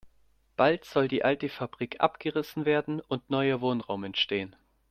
Bald 0.55 0.83
soll 0.83 1.07
die 1.07 1.23
alte 1.23 1.47
Fabrik 1.47 2.01
abgerissen 2.01 2.65
werden 2.65 3.01
und 3.01 3.29
neuer 3.29 3.61
Wohnraum 3.61 4.03
entstehen. 4.03 4.55